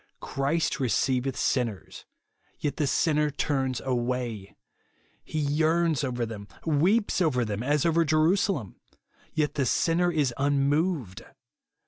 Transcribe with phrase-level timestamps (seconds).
[0.19, 2.05] Christ receiveth sinners;
[2.57, 4.55] yet the sinner turns away!
[5.23, 8.77] He yearns over them, weeps over them, as over Jerusalem;
[9.35, 11.23] yet the sinner is unmoved